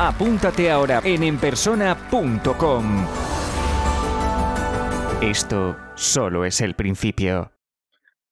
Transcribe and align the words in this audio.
apúntate 0.00 0.70
ahora 0.70 1.02
en 1.04 1.22
enpersona.com. 1.22 3.06
Esto 5.20 5.76
solo 5.94 6.46
es 6.46 6.62
el 6.62 6.74
principio. 6.74 7.52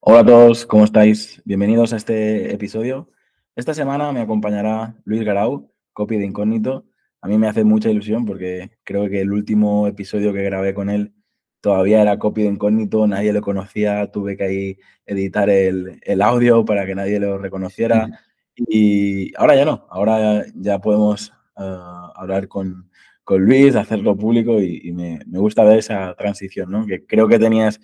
Hola 0.01 0.21
a 0.21 0.25
todos, 0.25 0.65
¿cómo 0.65 0.85
estáis? 0.85 1.43
Bienvenidos 1.45 1.93
a 1.93 1.97
este 1.97 2.55
episodio. 2.55 3.11
Esta 3.55 3.75
semana 3.75 4.11
me 4.13 4.23
acompañará 4.23 4.97
Luis 5.05 5.23
Garau, 5.23 5.71
copy 5.93 6.17
de 6.17 6.25
Incógnito, 6.25 6.87
a 7.21 7.29
mí 7.29 7.37
me 7.37 7.49
hace 7.49 7.65
mucha 7.65 7.91
ilusión 7.91 8.25
porque 8.25 8.71
creo 8.85 9.09
que 9.11 9.21
el 9.21 9.33
último 9.33 9.87
episodio 9.89 10.33
que 10.33 10.45
grabé 10.45 10.73
con 10.73 10.89
él 10.89 11.13
todavía 11.61 12.01
era 12.01 12.19
copia 12.19 12.45
de 12.45 12.51
incógnito, 12.51 13.07
nadie 13.07 13.33
lo 13.33 13.43
conocía, 13.43 14.11
tuve 14.11 14.37
que 14.37 14.45
ahí 14.45 14.79
editar 15.05 15.51
el, 15.51 16.01
audio 16.23 16.65
para 16.65 16.87
que 16.87 16.95
nadie 16.95 17.21
lo 17.21 17.39
reconociera. 17.39 18.09
Y 18.61 19.33
ahora 19.37 19.55
ya 19.55 19.65
no, 19.65 19.87
ahora 19.89 20.45
ya 20.57 20.81
podemos 20.81 21.33
hablar 21.59 22.49
con, 22.49 22.91
Luis, 23.31 23.77
hacerlo 23.77 24.17
público 24.17 24.61
y, 24.61 24.93
me, 24.93 25.21
gusta 25.27 25.65
ver 25.65 25.79
esa 25.79 26.15
transición, 26.15 26.71
¿no? 26.71 26.87
Que 26.87 27.05
creo 27.05 27.29
que 27.29 27.39
tenías, 27.39 27.81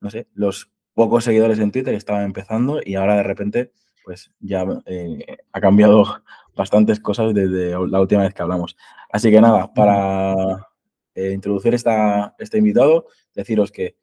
no 0.00 0.10
sé, 0.10 0.28
los 0.34 0.70
pocos 0.94 1.24
seguidores 1.24 1.58
en 1.58 1.72
Twitter 1.72 1.94
estaban 1.94 2.24
empezando 2.24 2.80
y 2.84 2.94
ahora 2.94 3.16
de 3.16 3.22
repente 3.22 3.72
pues 4.04 4.30
ya 4.38 4.64
eh, 4.86 5.18
ha 5.52 5.60
cambiado 5.60 6.22
bastantes 6.54 7.00
cosas 7.00 7.34
desde 7.34 7.72
la 7.88 8.00
última 8.00 8.22
vez 8.22 8.32
que 8.32 8.42
hablamos. 8.42 8.76
Así 9.10 9.30
que 9.30 9.40
nada, 9.40 9.74
para 9.74 10.68
eh, 11.14 11.32
introducir 11.32 11.74
esta, 11.74 12.36
este 12.38 12.58
invitado, 12.58 13.06
deciros 13.34 13.72
que 13.72 13.96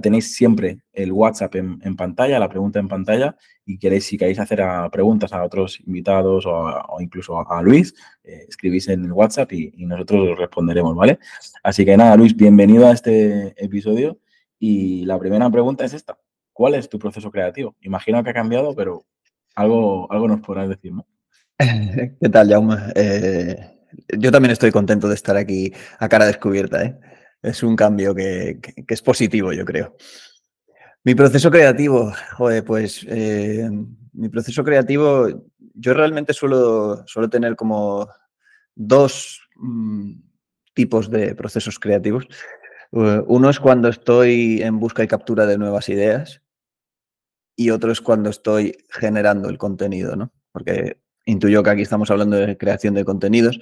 tenéis 0.00 0.34
siempre 0.34 0.82
el 0.92 1.12
WhatsApp 1.12 1.54
en, 1.56 1.96
pantalla, 1.96 2.38
la 2.38 2.48
pregunta 2.48 2.78
en 2.78 2.88
pantalla, 2.88 3.36
y 3.64 3.78
queréis, 3.78 4.04
si 4.04 4.16
queréis 4.16 4.38
hacer 4.38 4.62
preguntas 4.90 5.32
a 5.32 5.42
otros 5.44 5.80
invitados 5.80 6.44
o, 6.46 7.00
incluso 7.00 7.38
a, 7.38 7.62
Luis, 7.62 7.94
eh, 8.24 8.46
escribís 8.48 8.88
en 8.88 9.04
el 9.04 9.12
WhatsApp 9.12 9.52
y, 9.52 9.86
nosotros 9.86 10.38
responderemos, 10.38 10.94
¿vale? 10.94 11.18
Así 11.62 11.84
que 11.84 11.96
nada, 11.96 12.16
Luis, 12.16 12.36
bienvenido 12.36 12.86
a 12.86 12.92
este 12.92 13.54
episodio. 13.62 14.18
Y 14.58 15.04
la 15.06 15.18
primera 15.18 15.50
pregunta 15.50 15.84
es 15.84 15.92
esta. 15.92 16.16
¿Cuál 16.52 16.74
es 16.74 16.88
tu 16.88 16.98
proceso 16.98 17.30
creativo? 17.30 17.74
Imagino 17.80 18.22
que 18.22 18.30
ha 18.30 18.34
cambiado, 18.34 18.74
pero 18.76 19.04
algo, 19.54 20.10
algo 20.12 20.28
nos 20.28 20.40
podrás 20.40 20.68
decir, 20.68 20.92
¿no? 20.92 21.06
¿Qué 22.20 22.28
tal, 22.28 22.48
Jaume? 22.48 22.76
Eh, 22.94 23.72
yo 24.18 24.30
también 24.30 24.52
estoy 24.52 24.70
contento 24.70 25.08
de 25.08 25.14
estar 25.14 25.36
aquí 25.36 25.72
a 25.98 26.08
cara 26.08 26.26
descubierta. 26.26 26.84
¿eh? 26.84 26.98
Es 27.42 27.62
un 27.62 27.76
cambio 27.76 28.14
que, 28.14 28.58
es 28.86 29.02
positivo, 29.02 29.52
yo 29.52 29.64
creo. 29.64 29.96
Mi 31.04 31.14
proceso 31.14 31.50
creativo, 31.50 32.12
joder, 32.36 32.64
pues 32.64 33.04
eh, 33.08 33.68
mi 34.12 34.28
proceso 34.28 34.62
creativo, 34.62 35.28
yo 35.74 35.94
realmente 35.94 36.32
suelo, 36.32 37.04
suelo 37.06 37.28
tener 37.28 37.56
como 37.56 38.08
dos 38.74 39.48
mm, 39.56 40.12
tipos 40.74 41.10
de 41.10 41.34
procesos 41.34 41.78
creativos. 41.78 42.26
uno 42.92 43.50
es 43.50 43.58
cuando 43.58 43.88
estoy 43.88 44.62
en 44.62 44.78
busca 44.78 45.02
y 45.02 45.08
captura 45.08 45.46
de 45.46 45.58
nuevas 45.58 45.88
ideas 45.88 46.42
y 47.56 47.70
otro 47.70 47.92
es 47.92 48.00
cuando 48.00 48.30
estoy 48.30 48.76
generando 48.90 49.48
el 49.48 49.58
contenido, 49.58 50.16
¿no? 50.16 50.32
Porque 50.52 50.98
intuyo 51.24 51.62
que 51.62 51.70
aquí 51.70 51.82
estamos 51.82 52.10
hablando 52.10 52.36
de 52.36 52.56
creación 52.56 52.94
de 52.94 53.04
contenidos 53.04 53.60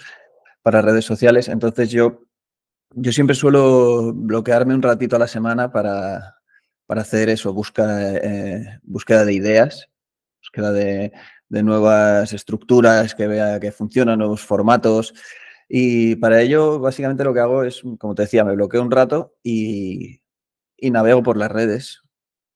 para 0.62 0.82
redes 0.82 1.04
sociales, 1.04 1.48
entonces 1.48 1.90
yo, 1.90 2.22
yo 2.94 3.12
siempre 3.12 3.34
suelo 3.34 4.12
bloquearme 4.12 4.74
un 4.74 4.82
ratito 4.82 5.16
a 5.16 5.18
la 5.20 5.28
semana 5.28 5.70
para, 5.70 6.36
para 6.86 7.02
hacer 7.02 7.28
eso, 7.28 7.52
busca, 7.52 8.14
eh, 8.14 8.80
búsqueda 8.82 9.24
de 9.24 9.32
ideas, 9.32 9.88
búsqueda 10.40 10.72
de, 10.72 11.12
nuevas 11.48 12.32
estructuras 12.32 13.14
que 13.14 13.26
vea 13.26 13.58
que 13.60 13.72
funcionan, 13.72 14.18
nuevos 14.18 14.42
formatos. 14.42 15.14
Y 15.68 16.16
para 16.16 16.40
ello, 16.40 16.78
básicamente 16.78 17.24
lo 17.24 17.34
que 17.34 17.40
hago 17.40 17.64
es, 17.64 17.82
como 17.98 18.14
te 18.14 18.22
decía, 18.22 18.44
me 18.44 18.54
bloqueo 18.54 18.82
un 18.82 18.90
rato 18.90 19.36
y, 19.42 20.20
navego 20.80 21.22
por 21.22 21.36
las 21.36 21.50
redes. 21.50 22.02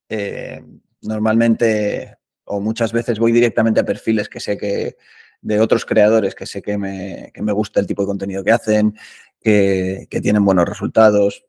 Eh, 0.09 0.63
normalmente 1.01 2.17
o 2.45 2.59
muchas 2.59 2.93
veces 2.93 3.19
voy 3.19 3.31
directamente 3.31 3.79
a 3.79 3.85
perfiles 3.85 4.29
que 4.29 4.39
sé 4.39 4.57
que 4.57 4.97
de 5.41 5.59
otros 5.59 5.85
creadores 5.85 6.35
que 6.35 6.45
sé 6.45 6.61
que 6.61 6.77
me, 6.77 7.31
que 7.33 7.41
me 7.41 7.51
gusta 7.51 7.79
el 7.79 7.87
tipo 7.87 8.01
de 8.01 8.07
contenido 8.07 8.43
que 8.43 8.51
hacen, 8.51 8.95
que, 9.45 10.21
tienen 10.21 10.43
buenos 10.43 10.67
resultados. 10.67 11.45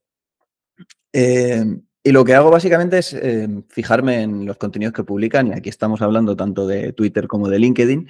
Eh, 1.13 1.65
y 2.03 2.13
lo 2.13 2.25
que 2.25 2.35
hago 2.35 2.51
básicamente 2.51 2.99
es 2.99 3.15
eh, 3.15 3.49
fijarme 3.69 4.23
en 4.23 4.45
los 4.45 4.59
contenidos 4.59 4.93
que 4.93 5.03
publican, 5.03 5.49
y 5.49 5.53
aquí 5.53 5.71
estamos 5.71 6.03
hablando 6.03 6.37
tanto 6.37 6.67
de 6.67 6.93
Twitter 6.93 7.27
como 7.27 7.49
de 7.49 7.59
LinkedIn, 7.59 8.09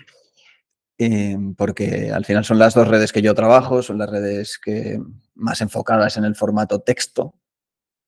eh, 0.99 1.39
porque 1.57 2.11
al 2.13 2.25
final 2.25 2.45
son 2.45 2.59
las 2.59 2.75
dos 2.75 2.89
redes 2.89 3.13
que 3.13 3.23
yo 3.23 3.35
trabajo, 3.35 3.83
son 3.83 3.99
las 3.99 4.11
redes 4.11 4.59
que 4.59 5.01
más 5.35 5.61
enfocadas 5.61 6.17
en 6.17 6.25
el 6.25 6.35
formato 6.35 6.81
texto 6.81 7.35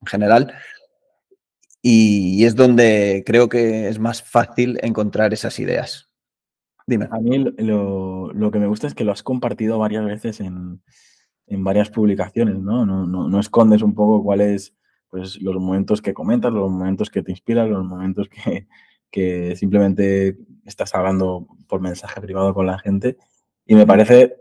en 0.00 0.06
general. 0.08 0.54
Y, 1.80 2.44
es 2.44 2.56
donde 2.56 3.22
creo 3.24 3.48
que 3.48 3.88
es 3.88 4.00
más 4.00 4.22
fácil 4.22 4.78
encontrar 4.82 5.32
esas 5.32 5.58
ideas. 5.60 6.10
Dime. 6.86 7.06
A 7.10 7.20
mí 7.20 7.38
lo, 7.38 8.50
que 8.52 8.58
me 8.58 8.66
gusta 8.66 8.88
es 8.88 8.94
que 8.94 9.04
lo 9.04 9.12
has 9.12 9.22
compartido 9.22 9.78
varias 9.78 10.04
veces 10.04 10.40
en, 10.40 10.82
varias 11.50 11.90
publicaciones, 11.90 12.58
¿no? 12.58 12.84
No, 12.84 13.06
¿no? 13.06 13.40
escondes 13.40 13.82
un 13.82 13.94
poco 13.94 14.22
cuáles 14.22 14.74
pues, 15.10 15.40
los 15.40 15.54
momentos 15.56 16.02
que 16.02 16.14
comentas, 16.14 16.52
los 16.52 16.70
momentos 16.70 17.10
que 17.10 17.22
te 17.22 17.30
inspiran, 17.30 17.70
los 17.70 17.84
momentos 17.84 18.28
que, 18.28 18.66
que 19.10 19.56
simplemente 19.56 20.36
estás 20.64 20.94
hablando 20.94 21.46
por 21.66 21.80
mensaje 21.80 22.20
privado 22.20 22.54
con 22.54 22.66
la 22.66 22.78
gente. 22.78 23.16
Y 23.66 23.74
me 23.74 23.86
parece, 23.86 24.36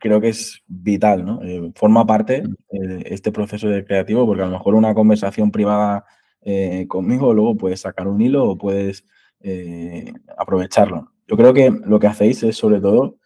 creo 0.00 0.20
que 0.20 0.28
es 0.28 0.62
vital, 0.66 1.24
¿no? 1.24 1.42
Eh, 1.42 1.72
forma 1.74 2.06
parte 2.06 2.42
de 2.70 3.02
este 3.06 3.32
proceso 3.32 3.68
de 3.68 3.84
creativo, 3.84 4.26
porque 4.26 4.42
a 4.42 4.46
lo 4.46 4.52
mejor 4.52 4.74
una 4.74 4.94
conversación 4.94 5.50
privada 5.50 6.04
eh, 6.42 6.86
conmigo, 6.88 7.34
luego 7.34 7.56
puedes 7.56 7.80
sacar 7.80 8.08
un 8.08 8.20
hilo 8.20 8.48
o 8.48 8.58
puedes 8.58 9.04
eh, 9.40 10.12
aprovecharlo. 10.36 11.12
Yo 11.26 11.36
creo 11.36 11.52
que 11.52 11.70
lo 11.70 11.98
que 11.98 12.06
hacéis 12.06 12.42
es 12.42 12.56
sobre 12.56 12.80
todo 12.80 13.18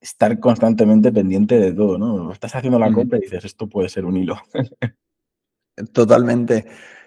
estar 0.00 0.38
constantemente 0.38 1.12
pendiente 1.12 1.58
de 1.58 1.72
todo, 1.72 1.98
¿no? 1.98 2.32
Estás 2.32 2.54
haciendo 2.54 2.78
la 2.78 2.92
compra 2.92 3.18
y 3.18 3.22
dices, 3.22 3.44
esto 3.44 3.68
puede 3.68 3.88
ser 3.88 4.04
un 4.04 4.16
hilo. 4.16 4.40
Totalmente. 5.92 6.66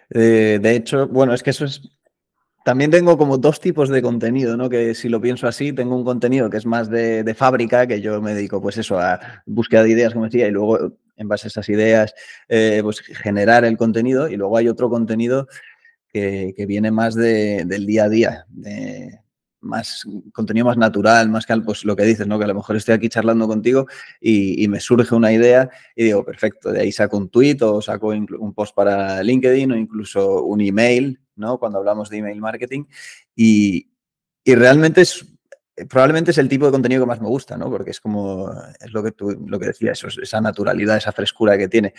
Eh, 0.09 0.59
de 0.61 0.75
hecho, 0.75 1.07
bueno, 1.07 1.33
es 1.33 1.43
que 1.43 1.51
eso 1.51 1.65
es 1.65 1.81
también 2.63 2.91
tengo 2.91 3.17
como 3.17 3.37
dos 3.37 3.59
tipos 3.59 3.89
de 3.89 4.01
contenido, 4.01 4.55
¿no? 4.55 4.69
Que 4.69 4.93
si 4.93 5.09
lo 5.09 5.19
pienso 5.19 5.47
así, 5.47 5.73
tengo 5.73 5.95
un 5.95 6.03
contenido 6.03 6.49
que 6.49 6.57
es 6.57 6.65
más 6.65 6.89
de, 6.89 7.33
fábrica, 7.35 7.87
que 7.87 8.01
yo 8.01 8.21
me 8.21 8.35
dedico, 8.35 8.61
pues 8.61 8.77
eso, 8.77 8.99
a 8.99 9.19
búsqueda 9.47 9.83
de 9.83 9.89
ideas, 9.89 10.13
como 10.13 10.25
decía, 10.25 10.47
y 10.47 10.51
luego 10.51 10.93
en 11.15 11.27
base 11.27 11.47
a 11.47 11.49
esas 11.49 11.69
ideas, 11.69 12.13
eh, 12.49 12.81
pues 12.83 12.99
generar 12.99 13.65
el 13.65 13.77
contenido. 13.77 14.29
Y 14.29 14.35
luego 14.37 14.57
hay 14.57 14.67
otro 14.67 14.89
contenido 14.89 15.47
que, 16.07 16.53
viene 16.67 16.91
más 16.91 17.15
del 17.15 17.85
día 17.87 18.03
a 18.03 18.09
día, 18.09 18.45
de, 18.49 19.20
más 19.61 20.05
contenido 20.33 20.65
más 20.65 20.77
natural, 20.77 21.29
más 21.29 21.45
que 21.45 21.55
pues, 21.57 21.85
lo 21.85 21.95
que 21.95 22.03
dices, 22.03 22.27
¿no? 22.27 22.37
Que 22.37 22.45
a 22.45 22.47
lo 22.47 22.55
mejor 22.55 22.75
estoy 22.75 22.95
aquí 22.95 23.09
charlando 23.09 23.47
contigo 23.47 23.87
y, 24.19 24.67
me 24.67 24.79
surge 24.79 25.13
una 25.15 25.31
idea 25.31 25.69
y 25.95 26.05
digo, 26.05 26.23
perfecto, 26.23 26.71
de 26.71 26.81
ahí 26.81 26.91
saco 26.91 27.17
un 27.17 27.29
tweet 27.29 27.57
o 27.61 27.81
saco 27.81 28.07
un 28.07 28.53
post 28.53 28.73
para 28.75 29.21
LinkedIn 29.21 29.71
o 29.71 29.75
incluso 29.75 30.43
un 30.43 30.61
email, 30.61 31.19
¿no? 31.35 31.57
Cuando 31.59 31.79
hablamos 31.79 32.09
de 32.09 32.17
email 32.17 32.39
marketing. 32.39 32.85
Y, 33.35 33.87
realmente 34.45 35.01
es, 35.01 35.25
probablemente 35.89 36.31
es 36.31 36.37
el 36.37 36.49
tipo 36.49 36.65
de 36.65 36.71
contenido 36.71 37.03
que 37.03 37.07
más 37.07 37.21
me 37.21 37.27
gusta, 37.27 37.57
¿no? 37.57 37.69
Porque 37.69 37.91
es 37.91 37.99
como, 37.99 38.51
es 38.79 38.91
lo 38.91 39.03
que 39.03 39.11
tú, 39.11 39.31
lo 39.47 39.59
que 39.59 39.67
decías, 39.67 40.03
esa 40.21 40.41
naturalidad, 40.41 40.97
esa 40.97 41.11
frescura 41.11 41.57
que 41.57 41.67
tiene 41.67 41.93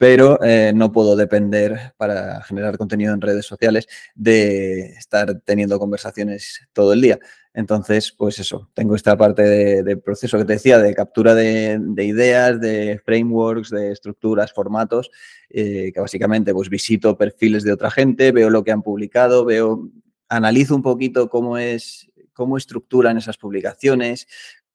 pero 0.00 0.42
eh, 0.42 0.72
no 0.74 0.92
puedo 0.92 1.14
depender 1.14 1.92
para 1.98 2.42
generar 2.44 2.78
contenido 2.78 3.12
en 3.12 3.20
redes 3.20 3.44
sociales 3.44 3.86
de 4.14 4.94
estar 4.94 5.42
teniendo 5.44 5.78
conversaciones 5.78 6.66
todo 6.72 6.94
el 6.94 7.02
día. 7.02 7.18
Entonces, 7.52 8.10
pues 8.10 8.38
eso, 8.38 8.70
tengo 8.72 8.96
esta 8.96 9.14
parte 9.18 9.42
de, 9.42 9.96
proceso 9.98 10.38
que 10.38 10.46
te 10.46 10.54
decía, 10.54 10.78
de 10.78 10.94
captura 10.94 11.34
de, 11.34 11.78
ideas, 11.98 12.58
de 12.62 12.98
frameworks, 13.04 13.68
de 13.68 13.92
estructuras, 13.92 14.54
formatos, 14.54 15.10
eh, 15.50 15.90
que 15.92 16.00
básicamente 16.00 16.54
pues 16.54 16.70
visito 16.70 17.18
perfiles 17.18 17.62
de 17.62 17.74
otra 17.74 17.90
gente, 17.90 18.32
veo 18.32 18.48
lo 18.48 18.64
que 18.64 18.72
han 18.72 18.80
publicado, 18.80 19.44
veo, 19.44 19.86
analizo 20.30 20.74
un 20.74 20.82
poquito 20.82 21.28
cómo 21.28 21.58
es, 21.58 22.10
cómo 22.32 22.56
estructuran 22.56 23.18
esas 23.18 23.36
publicaciones, 23.36 24.28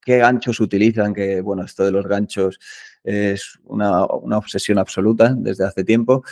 qué 0.06 0.18
ganchos 0.18 0.60
utilizan, 0.60 1.12
que 1.12 1.40
bueno, 1.40 1.64
esto 1.64 1.84
de 1.84 1.90
los 1.90 2.06
ganchos 2.06 2.60
es 3.06 3.58
una, 3.64 4.04
obsesión 4.04 4.78
absoluta 4.78 5.32
desde 5.34 5.64
hace 5.64 5.84
tiempo 5.84 6.24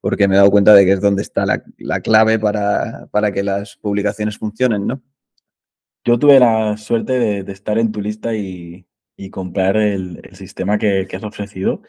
porque 0.00 0.26
me 0.26 0.34
he 0.34 0.38
dado 0.38 0.50
cuenta 0.50 0.74
de 0.74 0.84
que 0.84 0.92
es 0.92 1.00
donde 1.00 1.22
está 1.22 1.44
la, 1.46 2.00
clave 2.00 2.38
para, 2.38 3.32
que 3.32 3.42
las 3.44 3.76
publicaciones 3.76 4.36
funcionen, 4.36 4.86
¿no? 4.86 5.00
Yo 6.04 6.18
tuve 6.18 6.40
la 6.40 6.76
suerte 6.76 7.44
de, 7.44 7.52
estar 7.52 7.78
en 7.78 7.92
tu 7.92 8.00
lista 8.00 8.34
y, 8.34 8.84
comprar 9.30 9.76
el, 9.76 10.20
sistema 10.32 10.76
que, 10.76 11.06
has 11.12 11.22
ofrecido. 11.22 11.82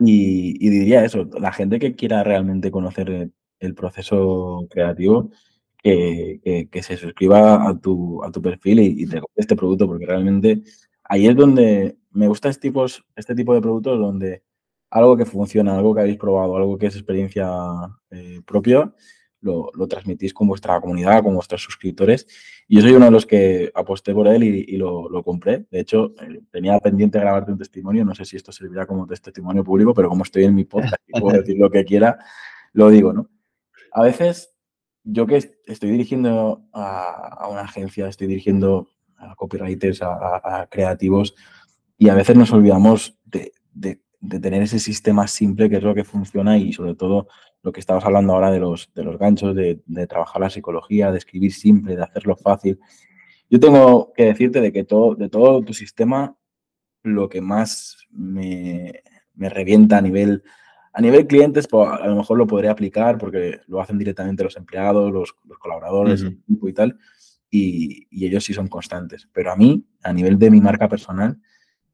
Y, 0.00 0.68
diría 0.68 1.04
eso, 1.04 1.30
la 1.38 1.52
gente 1.52 1.78
que 1.78 1.94
quiera 1.94 2.24
realmente 2.24 2.72
conocer 2.72 3.30
el, 3.60 3.74
proceso 3.76 4.66
creativo, 4.68 5.30
que, 5.80 6.68
se 6.82 6.96
suscriba 6.96 7.68
a 7.68 7.78
tu, 7.78 8.24
a 8.24 8.32
tu 8.32 8.42
perfil 8.42 8.80
y, 8.80 9.06
te 9.06 9.20
compre 9.20 9.40
este 9.40 9.54
producto, 9.54 9.86
porque 9.86 10.06
realmente 10.06 10.64
ahí 11.14 11.28
es 11.28 11.36
donde 11.36 11.96
me 12.10 12.26
gusta 12.28 12.48
este 12.48 12.70
tipo, 12.70 13.54
de 13.54 13.60
productos, 13.60 13.98
donde 13.98 14.42
algo 14.90 15.16
que 15.16 15.24
funciona, 15.24 15.76
algo 15.76 15.94
que 15.94 16.00
habéis 16.00 16.18
probado, 16.18 16.56
algo 16.56 16.76
que 16.76 16.86
es 16.86 16.96
experiencia 16.96 17.48
eh, 18.10 18.40
propia, 18.44 18.92
lo, 19.40 19.70
transmitís 19.88 20.32
con 20.32 20.48
vuestra 20.48 20.80
comunidad, 20.80 21.22
con 21.22 21.34
vuestros 21.34 21.62
suscriptores. 21.62 22.26
Y 22.66 22.76
yo 22.76 22.82
soy 22.82 22.92
uno 22.92 23.06
de 23.06 23.10
los 23.10 23.26
que 23.26 23.70
aposté 23.74 24.12
por 24.14 24.26
él 24.26 24.42
y, 24.42 24.76
lo, 24.76 25.22
compré. 25.22 25.66
De 25.70 25.80
hecho, 25.80 26.14
tenía 26.50 26.78
pendiente 26.80 27.20
grabarte 27.20 27.52
un 27.52 27.58
testimonio. 27.58 28.04
No 28.04 28.14
sé 28.14 28.24
si 28.24 28.36
esto 28.36 28.52
servirá 28.52 28.86
como 28.86 29.06
testimonio 29.06 29.62
público, 29.62 29.92
pero 29.94 30.08
como 30.08 30.24
estoy 30.24 30.44
en 30.44 30.54
mi 30.54 30.64
podcast 30.64 31.02
y 31.06 31.20
puedo 31.20 31.38
decir 31.38 31.58
lo 31.58 31.70
que 31.70 31.84
quiera, 31.84 32.18
lo 32.72 32.88
digo, 32.88 33.12
¿no? 33.12 33.28
A 33.92 34.02
veces, 34.02 34.56
yo 35.04 35.26
que 35.26 35.36
estoy 35.66 35.90
dirigiendo 35.90 36.64
a, 36.72 37.48
una 37.50 37.60
agencia, 37.60 38.08
estoy 38.08 38.26
dirigiendo 38.26 38.88
a 39.18 39.34
copywriters, 39.34 40.02
a, 40.02 40.66
creativos, 40.70 41.34
y 41.98 42.08
a 42.08 42.14
veces 42.14 42.36
nos 42.36 42.52
olvidamos 42.52 43.18
de, 43.24 43.52
de 44.24 44.40
tener 44.40 44.62
ese 44.62 44.78
sistema 44.78 45.28
simple 45.28 45.68
que 45.68 45.76
es 45.76 45.82
lo 45.82 45.94
que 45.94 46.02
funciona 46.02 46.56
y 46.56 46.72
sobre 46.72 46.94
todo 46.94 47.28
lo 47.62 47.72
que 47.72 47.80
estabas 47.80 48.04
hablando 48.04 48.32
ahora 48.32 48.50
de 48.50 48.58
los, 48.58 48.90
de 48.94 49.04
los 49.04 49.18
ganchos, 49.18 49.54
de, 49.54 49.82
trabajar 50.06 50.40
la 50.40 50.50
psicología, 50.50 51.12
de 51.12 51.18
escribir 51.18 51.52
simple, 51.52 51.96
de 51.96 52.02
hacerlo 52.02 52.36
fácil. 52.36 52.78
Yo 53.50 53.60
tengo 53.60 54.12
que 54.14 54.24
decirte 54.24 54.60
de 54.60 54.72
que 54.72 54.84
todo, 54.84 55.14
de 55.14 55.28
todo 55.28 55.62
tu 55.62 55.74
sistema, 55.74 56.36
lo 57.02 57.28
que 57.28 57.40
más 57.42 57.98
me, 58.10 59.02
revienta 59.36 59.98
a 59.98 60.00
nivel, 60.00 60.42
a 60.92 61.00
nivel 61.02 61.26
clientes, 61.26 61.68
pues, 61.68 61.88
a 61.88 62.06
lo 62.06 62.16
mejor 62.16 62.38
lo 62.38 62.46
podré 62.46 62.68
aplicar 62.68 63.18
porque 63.18 63.60
lo 63.66 63.80
hacen 63.80 63.98
directamente 63.98 64.44
los 64.44 64.56
empleados, 64.56 65.12
los, 65.12 65.34
colaboradores, 65.58 66.22
el 66.22 66.38
equipo 66.44 66.68
y 66.68 66.72
tal, 66.72 66.98
y, 67.54 68.08
y 68.10 68.26
ellos 68.26 68.44
sí 68.44 68.52
son 68.52 68.66
constantes. 68.66 69.28
Pero 69.32 69.52
a 69.52 69.56
mí, 69.56 69.86
a 70.02 70.12
nivel 70.12 70.38
de 70.38 70.50
mi 70.50 70.60
marca 70.60 70.88
personal, 70.88 71.38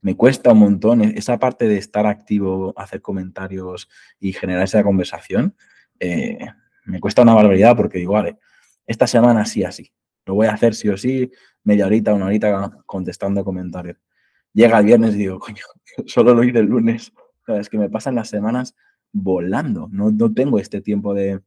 me 0.00 0.16
cuesta 0.16 0.52
un 0.52 0.58
montón 0.58 1.02
e-, 1.02 1.18
esa 1.18 1.38
parte 1.38 1.68
de 1.68 1.76
estar 1.76 2.06
activo, 2.06 2.72
hacer 2.76 3.02
comentarios 3.02 3.88
y 4.18 4.32
generar 4.32 4.64
esa 4.64 4.82
conversación. 4.82 5.54
Eh, 5.98 6.38
me 6.86 6.98
cuesta 6.98 7.22
una 7.22 7.34
barbaridad 7.34 7.76
porque 7.76 7.98
digo, 7.98 8.14
vale, 8.14 8.38
esta 8.86 9.06
semana 9.06 9.44
sí 9.44 9.62
así. 9.62 9.92
Lo 10.24 10.34
voy 10.34 10.46
a 10.46 10.52
hacer 10.52 10.74
sí 10.74 10.88
o 10.88 10.96
sí, 10.96 11.30
media 11.64 11.86
horita, 11.86 12.14
una 12.14 12.26
horita 12.26 12.70
contestando 12.86 13.44
comentarios. 13.44 13.98
Llega 14.54 14.78
el 14.78 14.86
viernes 14.86 15.14
y 15.14 15.18
digo, 15.18 15.38
coño, 15.40 15.64
solo 16.06 16.34
lo 16.34 16.42
hice 16.42 16.60
el 16.60 16.66
lunes. 16.66 17.12
es 17.48 17.68
que 17.68 17.78
me 17.78 17.90
pasan 17.90 18.14
las 18.14 18.28
semanas 18.30 18.74
volando. 19.12 19.88
No, 19.92 20.10
no 20.10 20.32
tengo 20.32 20.58
este 20.58 20.80
tiempo 20.80 21.12
de, 21.12 21.40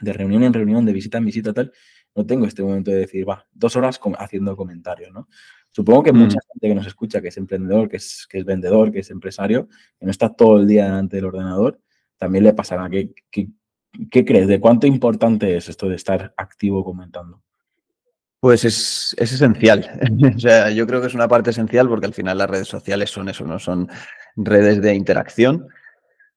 de 0.00 0.12
reunión 0.14 0.44
en 0.44 0.54
reunión, 0.54 0.86
de 0.86 0.92
visita 0.94 1.18
en 1.18 1.26
visita, 1.26 1.52
tal. 1.52 1.72
No 2.14 2.24
tengo 2.24 2.46
este 2.46 2.62
momento 2.62 2.90
de 2.90 2.98
decir, 2.98 3.28
va, 3.28 3.46
dos 3.52 3.74
horas 3.76 4.00
haciendo 4.18 4.56
comentarios, 4.56 5.12
¿no? 5.12 5.28
Supongo 5.74 6.04
que 6.04 6.12
mucha 6.12 6.38
mm. 6.38 6.52
gente 6.52 6.68
que 6.68 6.74
nos 6.74 6.86
escucha, 6.86 7.20
que 7.20 7.28
es 7.28 7.36
emprendedor, 7.36 7.88
que 7.88 7.96
es, 7.96 8.26
que 8.30 8.38
es 8.38 8.44
vendedor, 8.44 8.92
que 8.92 9.00
es 9.00 9.10
empresario, 9.10 9.68
que 9.98 10.06
no 10.06 10.12
está 10.12 10.28
todo 10.28 10.58
el 10.58 10.68
día 10.68 10.84
delante 10.84 11.16
del 11.16 11.24
ordenador, 11.24 11.80
también 12.16 12.44
le 12.44 12.52
pasará. 12.52 12.88
¿Qué, 12.88 13.12
qué, 13.30 14.24
crees? 14.24 14.46
¿De 14.46 14.60
cuánto 14.60 14.86
importante 14.86 15.56
es 15.56 15.68
esto 15.68 15.88
de 15.88 15.96
estar 15.96 16.32
activo 16.36 16.84
comentando? 16.84 17.42
Pues 18.38 18.64
es, 18.64 19.16
esencial. 19.18 20.00
o 20.36 20.38
sea, 20.38 20.70
yo 20.70 20.86
creo 20.86 21.00
que 21.00 21.08
es 21.08 21.14
una 21.14 21.26
parte 21.26 21.50
esencial 21.50 21.88
porque 21.88 22.06
al 22.06 22.14
final 22.14 22.38
las 22.38 22.50
redes 22.50 22.68
sociales 22.68 23.10
son 23.10 23.28
eso, 23.28 23.44
no 23.44 23.58
son 23.58 23.88
redes 24.36 24.80
de 24.80 24.94
interacción. 24.94 25.66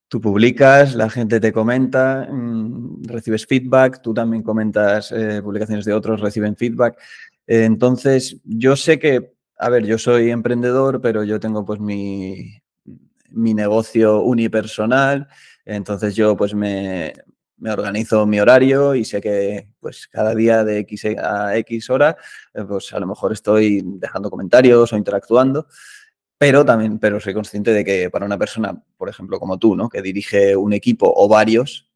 Tú 0.09 0.21
publicas, 0.21 0.95
la 0.95 1.09
gente 1.09 1.39
te 1.39 1.51
comenta, 1.51 2.27
mm, 2.31 3.03
recibes 3.03 3.45
feedback, 3.45 4.01
tú 4.01 4.13
también 4.13 4.41
comentas 4.43 5.11
eh, 5.11 5.41
publicaciones 5.43 5.85
de 5.85 5.93
otros, 5.93 6.21
reciben 6.21 6.55
feedback. 6.55 6.97
Entonces, 7.45 8.37
yo 8.43 8.75
sé 8.75 8.99
que, 8.99 9.33
a 9.57 9.69
ver, 9.69 9.85
yo 9.85 9.97
soy 9.97 10.31
emprendedor, 10.31 11.01
pero 11.01 11.23
yo 11.23 11.39
tengo 11.39 11.65
pues 11.65 11.79
mi, 11.79 12.61
mi 13.31 13.53
negocio 13.53 14.21
unipersonal, 14.21 15.27
entonces 15.65 16.15
yo 16.15 16.35
pues 16.37 16.53
me, 16.53 17.13
organizo 17.65 18.25
mi 18.25 18.39
horario 18.39 18.95
y 18.95 19.03
sé 19.03 19.19
que 19.19 19.69
pues 19.79 20.07
cada 20.07 20.35
día 20.35 20.63
de 20.63 20.79
X 20.79 21.05
a 21.17 21.57
X 21.57 21.89
hora, 21.89 22.17
eh, 22.53 22.63
pues 22.63 22.93
a 22.93 22.99
lo 22.99 23.07
mejor 23.07 23.33
estoy 23.33 23.81
dejando 23.83 24.29
comentarios 24.29 24.93
o 24.93 24.97
interactuando, 24.97 25.67
pero 26.37 26.65
también, 26.65 26.99
pero 26.99 27.19
soy 27.19 27.33
consciente 27.33 27.71
de 27.71 27.83
que 27.83 28.09
para 28.09 28.25
una 28.25 28.37
persona, 28.37 28.83
por 28.97 29.09
ejemplo, 29.09 29.39
como 29.39 29.57
tú, 29.57 29.75
¿no? 29.75 29.89
Que 29.89 30.01
dirige 30.01 30.55
un 30.55 30.73
equipo 30.73 31.11
o 31.15 31.27
varios, 31.27 31.89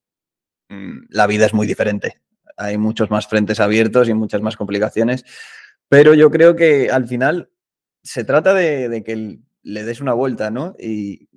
mm, 0.69 1.07
la 1.09 1.27
vida 1.27 1.45
es 1.45 1.53
muy 1.53 1.67
diferente 1.67 2.21
hay 2.61 2.77
muchos 2.77 3.09
más 3.09 3.27
frentes 3.27 3.59
abiertos 3.59 4.07
y 4.07 4.13
muchas 4.13 4.41
más 4.41 4.55
complicaciones, 4.55 5.25
pero 5.89 6.13
yo 6.13 6.29
creo 6.31 6.55
que 6.55 6.89
al 6.89 7.07
final 7.07 7.49
se 8.03 8.23
trata 8.23 8.53
de, 8.53 9.03
que 9.05 9.39
le 9.63 9.83
des 9.83 10.01
una 10.01 10.13
vuelta, 10.13 10.49
¿no? 10.51 10.75
Y, 10.79 11.29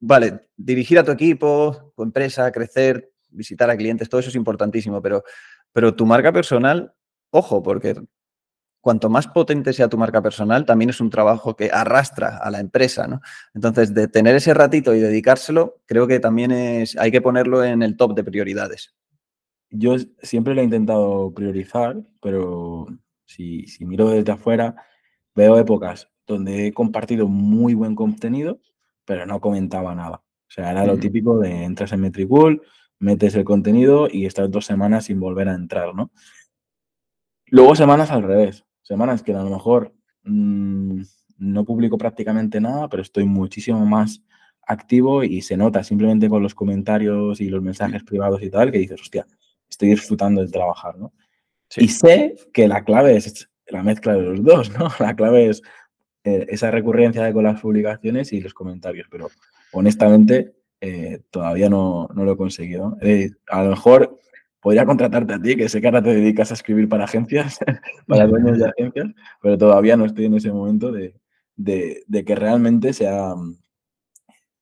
vale, 0.00 0.48
dirigir 0.56 0.98
a 0.98 1.04
tu 1.04 1.12
equipo, 1.12 1.92
tu 1.96 2.02
empresa, 2.02 2.50
crecer, 2.52 3.12
visitar 3.30 3.70
a 3.70 3.76
clientes, 3.76 4.08
todo 4.08 4.20
eso 4.20 4.30
es 4.30 4.36
importantísimo, 4.36 5.00
pero, 5.00 5.24
pero 5.72 5.94
tu 5.94 6.06
marca 6.06 6.32
personal, 6.32 6.94
ojo, 7.30 7.62
porque 7.62 7.94
cuanto 8.82 9.08
más 9.08 9.28
potente 9.28 9.72
sea 9.72 9.88
tu 9.88 9.96
marca 9.96 10.20
personal, 10.20 10.66
también 10.66 10.90
es 10.90 11.00
un 11.00 11.08
trabajo 11.08 11.56
que 11.56 11.70
arrastra 11.72 12.36
a 12.36 12.50
la 12.50 12.60
empresa, 12.60 13.06
¿no? 13.06 13.22
Entonces, 13.54 13.94
de 13.94 14.08
tener 14.08 14.36
ese 14.36 14.52
ratito 14.52 14.94
y 14.94 15.00
dedicárselo, 15.00 15.80
creo 15.86 16.06
que 16.06 16.20
también 16.20 16.50
es, 16.50 16.98
hay 16.98 17.10
que 17.10 17.22
ponerlo 17.22 17.64
en 17.64 17.82
el 17.82 17.96
top 17.96 18.14
de 18.14 18.24
prioridades 18.24 18.92
yo 19.72 19.96
siempre 20.22 20.54
lo 20.54 20.60
he 20.60 20.64
intentado 20.64 21.32
priorizar, 21.32 21.96
pero 22.20 22.86
si, 23.24 23.66
miro 23.80 24.10
desde 24.10 24.32
afuera, 24.32 24.76
veo 25.34 25.58
épocas 25.58 26.10
donde 26.26 26.66
he 26.66 26.72
compartido 26.72 27.26
muy 27.26 27.74
buen 27.74 27.94
contenido, 27.94 28.60
pero 29.04 29.26
no 29.26 29.40
comentaba 29.40 29.94
nada. 29.94 30.16
O 30.16 30.54
sea, 30.54 30.70
era 30.70 30.86
lo 30.86 30.98
típico 30.98 31.38
de 31.38 31.64
entras 31.64 31.92
en 31.92 32.02
Metricool, 32.02 32.62
metes 32.98 33.34
el 33.34 33.44
contenido 33.44 34.08
y 34.10 34.26
estás 34.26 34.50
dos 34.50 34.66
semanas 34.66 35.06
sin 35.06 35.18
volver 35.18 35.48
a 35.48 35.54
entrar, 35.54 35.94
¿no? 35.94 36.10
Luego 37.46 37.74
semanas 37.74 38.10
al 38.10 38.22
revés. 38.22 38.64
Semanas 38.82 39.22
que 39.22 39.32
a 39.32 39.42
lo 39.42 39.50
mejor 39.50 39.94
mm, 40.24 41.02
no 41.38 41.64
publico 41.64 41.98
prácticamente 41.98 42.60
nada, 42.60 42.88
pero 42.88 43.02
estoy 43.02 43.24
muchísimo 43.24 43.84
más 43.86 44.22
activo 44.66 45.24
y 45.24 45.42
se 45.42 45.56
nota 45.56 45.82
simplemente 45.82 46.28
con 46.28 46.42
los 46.42 46.54
comentarios 46.54 47.40
y 47.40 47.48
los 47.48 47.62
mensajes 47.62 48.02
privados 48.04 48.42
y 48.42 48.50
tal, 48.50 48.70
que 48.70 48.78
dices, 48.78 49.00
hostia, 49.00 49.26
estoy 49.68 49.90
disfrutando 49.90 50.42
de 50.42 50.48
trabajar, 50.48 50.96
¿no? 50.98 51.12
Y 51.76 51.88
sé 51.88 52.36
que 52.52 52.68
la 52.68 52.84
clave 52.84 53.16
es 53.16 53.48
la 53.66 53.82
mezcla 53.82 54.14
de 54.14 54.22
los 54.22 54.42
dos, 54.42 54.70
¿no? 54.78 54.88
La 55.00 55.16
clave 55.16 55.48
es 55.48 55.62
eh, 56.24 56.46
esa 56.50 56.70
recurrencia 56.70 57.24
de 57.24 57.32
con 57.32 57.44
las 57.44 57.60
publicaciones 57.60 58.32
y 58.32 58.40
los 58.40 58.54
comentarios, 58.54 59.08
pero 59.10 59.28
honestamente 59.72 60.54
eh, 60.80 61.22
todavía 61.30 61.70
no, 61.70 62.08
lo 62.14 62.32
he 62.32 62.36
conseguido. 62.36 62.96
Eh, 63.00 63.30
a 63.48 63.62
lo 63.64 63.70
mejor 63.70 64.20
podría 64.62 64.86
contratarte 64.86 65.34
a 65.34 65.42
ti, 65.42 65.56
que 65.56 65.68
sé 65.68 65.80
que 65.80 65.88
ahora 65.88 66.02
te 66.02 66.14
dedicas 66.14 66.52
a 66.52 66.54
escribir 66.54 66.88
para 66.88 67.04
agencias, 67.04 67.58
para 68.06 68.28
dueños 68.28 68.58
de 68.58 68.68
agencias, 68.68 69.08
pero 69.42 69.58
todavía 69.58 69.96
no 69.96 70.06
estoy 70.06 70.26
en 70.26 70.34
ese 70.34 70.52
momento 70.52 70.92
de, 70.92 71.14
que 72.24 72.34
realmente 72.36 72.92
sea, 72.92 73.34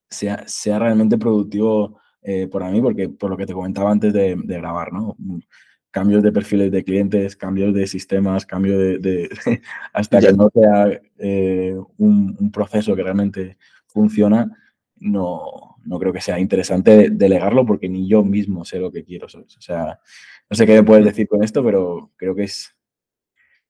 sea, 0.09 0.43
sea 0.47 0.79
realmente 0.79 1.19
productivo 1.19 1.99
eh, 2.23 2.47
por 2.47 2.69
mí, 2.69 2.81
porque 2.81 3.09
por 3.09 3.29
lo 3.29 3.37
que 3.37 3.45
te 3.45 3.53
comentaba 3.53 3.91
antes 3.91 4.11
de, 4.11 4.35
grabar, 4.35 4.91
¿no? 4.91 5.15
Mm, 5.19 5.37
cambios 5.91 6.23
de 6.23 6.31
perfiles 6.31 6.71
de 6.71 6.83
clientes, 6.83 7.35
cambios 7.35 7.71
de 7.73 7.85
sistemas, 7.85 8.45
cambio 8.45 8.79
de, 8.79 9.29
hasta 9.93 10.19
que 10.19 10.33
no 10.33 10.49
sea 10.51 10.99
eh, 11.19 11.77
un, 11.97 12.51
proceso 12.51 12.95
que 12.95 13.03
realmente 13.03 13.57
funciona, 13.85 14.49
no, 14.97 15.70
no 15.85 15.99
creo 15.99 16.13
que 16.13 16.21
sea 16.21 16.39
interesante 16.39 17.09
delegarlo 17.09 17.65
porque 17.65 17.89
ni 17.89 18.07
yo 18.07 18.23
mismo 18.23 18.65
sé 18.65 18.79
lo 18.79 18.91
que 18.91 19.03
quiero. 19.03 19.27
O 19.27 19.61
sea, 19.61 19.99
no 20.49 20.57
sé 20.57 20.65
qué 20.65 20.73
me 20.73 20.83
puedes 20.83 21.05
decir 21.05 21.27
con 21.27 21.43
esto, 21.43 21.63
pero 21.63 22.11
creo 22.15 22.35
que 22.35 22.43
es, 22.43 22.75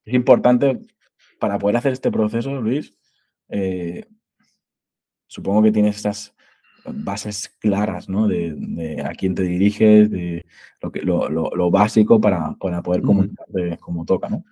es 0.05 0.13
importante 0.13 0.79
para 1.39 1.57
poder 1.57 1.77
hacer 1.77 1.93
este 1.93 2.11
proceso, 2.11 2.59
Luis. 2.61 2.93
Eh, 3.49 4.05
supongo 5.27 5.63
que 5.63 5.71
tienes 5.71 5.97
estas 5.97 6.35
bases 6.85 7.49
claras, 7.59 8.09
¿no? 8.09 8.27
De, 8.27 9.03
a 9.05 9.13
quién 9.13 9.35
te 9.35 9.43
diriges, 9.43 10.09
de 10.09 10.45
lo, 10.81 10.91
que, 10.91 11.01
lo, 11.01 11.71
básico 11.71 12.19
para, 12.19 12.55
poder 12.83 13.01
comunicar 13.01 13.45
como 13.79 14.05
toca, 14.05 14.29
¿no? 14.29 14.43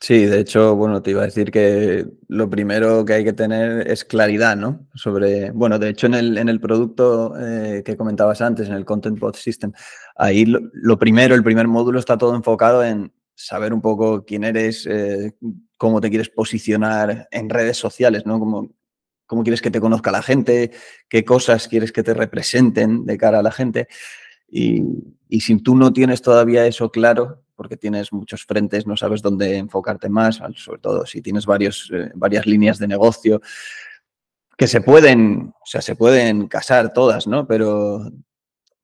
Sí, 0.00 0.26
de 0.26 0.40
hecho, 0.40 0.76
bueno, 0.76 1.02
te 1.02 1.10
iba 1.12 1.22
a 1.22 1.24
decir 1.24 1.50
que 1.50 2.06
lo 2.28 2.50
primero 2.50 3.04
que 3.04 3.14
hay 3.14 3.24
que 3.24 3.32
tener 3.32 3.88
es 3.90 4.04
claridad, 4.04 4.54
¿no? 4.54 4.86
Sobre, 4.94 5.50
bueno, 5.52 5.78
de 5.78 5.88
hecho 5.88 6.06
en 6.06 6.14
el, 6.14 6.38
en 6.38 6.50
el 6.50 6.60
producto 6.60 7.34
eh, 7.40 7.82
que 7.84 7.96
comentabas 7.96 8.42
antes, 8.42 8.68
en 8.68 8.74
el 8.74 8.84
Content 8.84 9.18
Bot 9.18 9.36
System, 9.36 9.72
ahí 10.16 10.44
lo, 10.44 10.98
primero, 10.98 11.34
el 11.34 11.42
primer 11.42 11.66
módulo 11.66 11.98
está 11.98 12.18
todo 12.18 12.36
enfocado 12.36 12.84
en 12.84 13.12
saber 13.34 13.72
un 13.72 13.80
poco 13.80 14.24
quién 14.26 14.44
eres, 14.44 14.86
eh, 14.86 15.34
cómo 15.78 16.00
te 16.00 16.10
quieres 16.10 16.28
posicionar 16.28 17.26
en 17.30 17.48
redes 17.48 17.78
sociales, 17.78 18.26
¿no? 18.26 18.38
Cómo, 18.38 18.70
cómo 19.26 19.42
quieres 19.44 19.62
que 19.62 19.70
te 19.70 19.80
conozca 19.80 20.12
la 20.12 20.22
gente, 20.22 20.72
qué 21.08 21.24
cosas 21.24 21.68
quieres 21.68 21.90
que 21.90 22.02
te 22.02 22.12
representen 22.12 23.06
de 23.06 23.16
cara 23.16 23.38
a 23.38 23.42
la 23.42 23.50
gente. 23.50 23.88
Y, 24.46 24.82
y 25.28 25.40
si 25.40 25.56
tú 25.62 25.74
no 25.74 25.92
tienes 25.92 26.20
todavía 26.20 26.66
eso 26.66 26.90
claro, 26.90 27.45
porque 27.56 27.76
tienes 27.76 28.12
muchos 28.12 28.44
frentes, 28.44 28.86
no 28.86 28.96
sabes 28.96 29.22
dónde 29.22 29.56
enfocarte 29.56 30.08
más, 30.08 30.40
sobre 30.56 30.80
todo 30.80 31.06
si 31.06 31.22
tienes 31.22 31.46
varios, 31.46 31.90
eh, 31.92 32.10
varias 32.14 32.46
líneas 32.46 32.78
de 32.78 32.86
negocio 32.86 33.40
que 34.56 34.66
se 34.66 34.80
pueden, 34.80 35.52
o 35.60 35.66
sea, 35.66 35.82
se 35.82 35.96
pueden 35.96 36.48
casar 36.48 36.92
todas, 36.92 37.26
¿no? 37.26 37.46
Pero, 37.46 38.10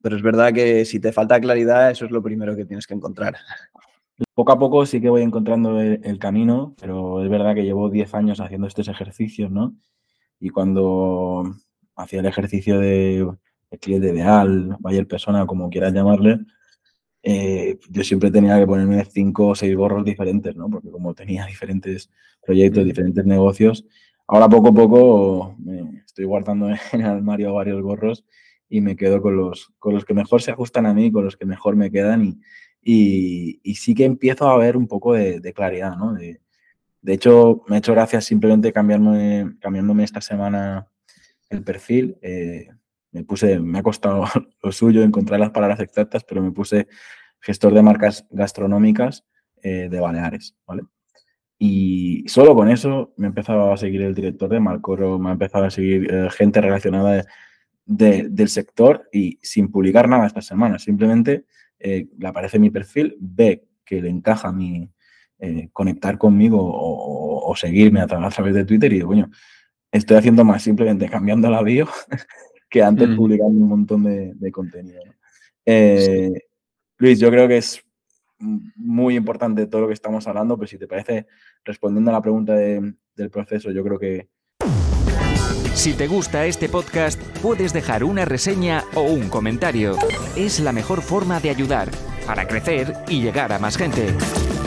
pero 0.02 0.16
es 0.16 0.22
verdad 0.22 0.52
que 0.52 0.84
si 0.84 1.00
te 1.00 1.12
falta 1.12 1.40
claridad, 1.40 1.90
eso 1.90 2.04
es 2.04 2.10
lo 2.10 2.22
primero 2.22 2.54
que 2.56 2.64
tienes 2.64 2.86
que 2.86 2.94
encontrar. 2.94 3.36
Poco 4.34 4.52
a 4.52 4.58
poco 4.58 4.86
sí 4.86 5.00
que 5.00 5.08
voy 5.08 5.22
encontrando 5.22 5.80
el, 5.80 6.18
camino, 6.18 6.74
pero 6.80 7.22
es 7.22 7.30
verdad 7.30 7.54
que 7.54 7.64
llevo 7.64 7.88
10 7.88 8.14
años 8.14 8.40
haciendo 8.40 8.66
estos 8.66 8.88
ejercicios, 8.88 9.50
¿no? 9.50 9.74
Y 10.38 10.50
cuando 10.50 11.54
hacía 11.96 12.20
el 12.20 12.26
ejercicio 12.26 12.78
de 12.78 13.26
el 13.70 13.78
cliente 13.78 14.08
ideal, 14.08 14.76
buyer 14.80 15.08
persona, 15.08 15.46
como 15.46 15.70
quieras 15.70 15.94
llamarle, 15.94 16.40
eh, 17.22 17.78
yo 17.88 18.02
siempre 18.02 18.30
tenía 18.30 18.58
que 18.58 18.66
ponerme 18.66 19.04
cinco 19.04 19.48
o 19.48 19.54
seis 19.54 19.76
gorros 19.76 20.04
diferentes, 20.04 20.56
¿no? 20.56 20.68
Porque 20.68 20.90
como 20.90 21.14
tenía 21.14 21.46
diferentes 21.46 22.10
proyectos, 22.44 22.84
diferentes 22.84 23.24
negocios, 23.24 23.86
ahora 24.26 24.48
poco 24.48 24.68
a 24.68 24.74
poco 24.74 25.56
me 25.58 26.02
estoy 26.04 26.24
guardando 26.24 26.68
en 26.92 27.00
el 27.00 27.06
armario 27.06 27.54
varios 27.54 27.80
gorros 27.82 28.24
y 28.68 28.80
me 28.80 28.96
quedo 28.96 29.20
con 29.22 29.36
los, 29.36 29.72
con 29.78 29.94
los 29.94 30.04
que 30.04 30.14
mejor 30.14 30.42
se 30.42 30.50
ajustan 30.50 30.86
a 30.86 30.94
mí, 30.94 31.12
con 31.12 31.24
los 31.24 31.36
que 31.36 31.46
mejor 31.46 31.76
me 31.76 31.90
quedan 31.90 32.24
y, 32.24 33.60
y, 33.62 33.74
sí 33.74 33.94
que 33.94 34.04
empiezo 34.04 34.48
a 34.48 34.56
ver 34.56 34.76
un 34.76 34.88
poco 34.88 35.14
de, 35.14 35.52
claridad, 35.54 35.96
¿no? 35.96 36.14
De, 36.14 36.40
de, 37.02 37.12
hecho, 37.12 37.62
me 37.68 37.76
he 37.76 37.78
hecho 37.78 37.92
gracias 37.92 38.24
simplemente 38.24 38.72
cambiarme, 38.72 39.56
cambiándome 39.60 40.04
esta 40.04 40.20
semana 40.20 40.88
el 41.50 41.62
perfil. 41.62 42.16
Eh, 42.22 42.68
me 43.12 43.24
puse, 43.24 43.60
me 43.60 43.78
ha 43.78 43.82
costado 43.82 44.24
lo 44.62 44.72
suyo 44.72 45.02
encontrar 45.02 45.38
las 45.38 45.50
palabras 45.50 45.80
exactas, 45.80 46.24
pero 46.24 46.42
me 46.42 46.50
puse 46.50 46.88
gestor 47.40 47.74
de 47.74 47.82
marcas 47.82 48.26
gastronómicas 48.30 49.24
eh, 49.62 49.88
de 49.90 50.00
Baleares, 50.00 50.56
¿vale? 50.66 50.82
Y 51.58 52.24
solo 52.26 52.54
con 52.56 52.68
eso 52.68 53.12
me 53.16 53.26
ha 53.26 53.28
empezado 53.28 53.72
a 53.72 53.76
seguir 53.76 54.02
el 54.02 54.14
director 54.14 54.48
de 54.48 54.58
Marcoro, 54.58 55.18
me 55.18 55.28
ha 55.28 55.32
empezado 55.32 55.64
a 55.64 55.70
seguir 55.70 56.12
eh, 56.12 56.28
gente 56.30 56.60
relacionada 56.60 57.24
del 57.84 58.48
sector 58.48 59.08
y 59.12 59.38
sin 59.42 59.70
publicar 59.70 60.08
nada 60.08 60.26
esta 60.26 60.40
semana, 60.40 60.78
simplemente 60.78 61.44
eh, 61.78 62.08
le 62.16 62.28
aparece 62.28 62.58
mi 62.58 62.70
perfil, 62.70 63.16
ve 63.20 63.64
que 63.84 64.00
le 64.00 64.08
encaja 64.08 64.50
mi 64.52 64.90
conectar 65.72 66.18
conmigo 66.18 66.58
o, 66.62 67.52
seguirme 67.56 68.00
a, 68.00 68.06
través 68.06 68.54
de 68.54 68.64
Twitter 68.64 68.92
y 68.92 68.96
digo, 68.96 69.08
bueno, 69.08 69.28
estoy 69.90 70.16
haciendo 70.16 70.44
más 70.44 70.62
simplemente 70.62 71.08
cambiando 71.08 71.50
la 71.50 71.62
bio 71.62 71.88
que 72.72 72.82
antes 72.82 73.06
mm. 73.06 73.16
publicando 73.16 73.60
un 73.60 73.68
montón 73.68 74.02
de, 74.04 74.50
contenido. 74.50 75.02
Eh, 75.66 76.32
Luis, 76.96 77.20
yo 77.20 77.30
creo 77.30 77.46
que 77.46 77.58
es 77.58 77.84
muy 78.38 79.14
importante 79.14 79.66
todo 79.66 79.82
lo 79.82 79.86
que 79.88 79.92
estamos 79.92 80.26
hablando, 80.26 80.56
pero 80.56 80.66
si 80.66 80.78
te 80.78 80.88
parece, 80.88 81.26
respondiendo 81.64 82.10
a 82.10 82.14
la 82.14 82.22
pregunta 82.22 82.54
del 82.54 83.30
proceso, 83.30 83.70
yo 83.70 83.84
creo 83.84 83.98
que... 83.98 84.28
Si 85.74 85.92
te 85.92 86.06
gusta 86.06 86.46
este 86.46 86.70
podcast, 86.70 87.20
puedes 87.42 87.74
dejar 87.74 88.04
una 88.04 88.24
reseña 88.24 88.84
o 88.94 89.02
un 89.02 89.28
comentario. 89.28 89.96
Es 90.34 90.58
la 90.58 90.72
mejor 90.72 91.02
forma 91.02 91.40
de 91.40 91.50
ayudar 91.50 91.90
para 92.26 92.46
crecer 92.46 92.94
y 93.06 93.20
llegar 93.20 93.52
a 93.52 93.58
más 93.58 93.76
gente. 93.76 94.14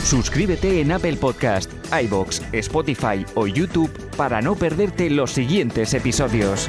Suscríbete 0.02 0.80
en 0.80 0.92
Apple 0.92 1.16
Podcast, 1.16 1.72
iBox, 2.02 2.42
Spotify 2.52 3.24
o 3.34 3.48
YouTube 3.48 3.90
para 4.16 4.40
no 4.40 4.54
perderte 4.54 5.10
los 5.10 5.32
siguientes 5.32 5.92
episodios. 5.94 6.68